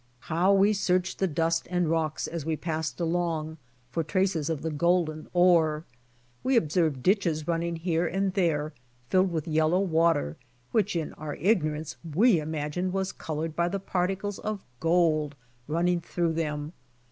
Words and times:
How 0.33 0.51
we 0.51 0.73
searched 0.73 1.19
the 1.19 1.27
dust 1.27 1.67
and 1.69 1.87
rocks 1.87 2.25
as 2.25 2.43
we 2.43 2.55
passed 2.57 2.99
along 2.99 3.57
for 3.91 4.03
traces 4.03 4.49
of 4.49 4.63
the 4.63 4.71
golden 4.71 5.27
ore. 5.31 5.83
We 6.43 6.55
observed 6.55 7.03
ditches 7.03 7.47
running 7.47 7.75
here 7.75 8.07
and 8.07 8.33
there 8.33 8.73
filled 9.11 9.31
with 9.31 9.47
yellow 9.47 9.79
water 9.81 10.37
which 10.71 10.95
in 10.95 11.13
our 11.19 11.35
ignorance 11.35 11.97
we 12.15 12.39
imagined 12.39 12.93
was 12.93 13.11
colored 13.11 13.55
by 13.55 13.69
the 13.69 13.79
particles 13.79 14.39
of 14.39 14.65
gold 14.79 15.35
running 15.67 16.01
through 16.01 16.33
them. 16.33 16.73